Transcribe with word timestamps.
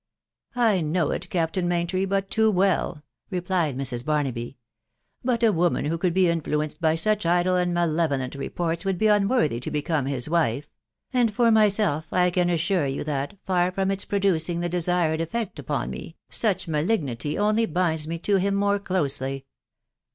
"I 0.71 0.81
know 0.81 1.11
it, 1.11 1.29
Captain 1.29 1.67
Maintry, 1.67 2.05
but 2.05 2.31
too 2.31 2.49
well," 2.49 3.03
replied 3.29 3.77
Mrs. 3.77 4.01
JJarnaby;..." 4.03 4.55
but 5.23 5.43
a 5.43 5.51
woman 5.51 5.85
vrtio 5.85 6.01
co\A& 6.01 6.09
\* 6.11 6.11
YoAugbaei 6.11 6.11
bj 6.11 6.13
THE 6.13 6.21
WIDOW 6.23 6.41
BARNABY. 6.41 6.43
227 6.49 6.97
such 6.97 7.25
idle 7.27 7.55
and 7.55 7.71
malevolent 7.75 8.33
reports 8.33 8.83
would 8.83 8.97
be 8.97 9.05
unworthy 9.05 9.59
to 9.59 9.69
become 9.69 10.07
his 10.07 10.27
wife; 10.27 10.67
and 11.13 11.31
for 11.31 11.51
myself, 11.51 12.07
I 12.11 12.31
can 12.31 12.49
assure 12.49 12.87
you 12.87 13.03
that, 13.03 13.37
far 13.45 13.71
from 13.71 13.91
its 13.91 14.05
producing 14.05 14.59
the 14.61 14.67
desired 14.69 15.21
effect 15.21 15.59
upon 15.59 15.91
me, 15.91 16.15
such 16.31 16.67
malignity 16.67 17.37
only 17.37 17.67
binds 17.67 18.07
me 18.07 18.17
to 18.17 18.37
him 18.37 18.55
more 18.55 18.79
closely." 18.79 19.45